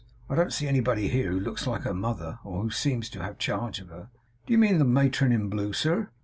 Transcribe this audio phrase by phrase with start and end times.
[0.31, 3.37] I don't see anybody here, who looks like her mother, or who seems to have
[3.37, 4.09] charge of her.'
[4.47, 6.09] 'Do you mean the matron in blue, sir?